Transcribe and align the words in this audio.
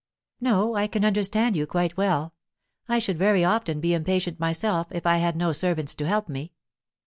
"No; 0.39 0.73
I 0.75 0.87
can 0.87 1.05
understand 1.05 1.55
you 1.55 1.67
quite 1.67 1.95
well. 1.95 2.33
I 2.89 2.97
should 2.97 3.19
very 3.19 3.43
often 3.45 3.79
be 3.79 3.93
impatient 3.93 4.39
myself 4.39 4.87
if 4.89 5.05
I 5.05 5.17
had 5.17 5.35
no 5.35 5.53
servants 5.53 5.93
to 5.93 6.07
help 6.07 6.27
me." 6.27 6.53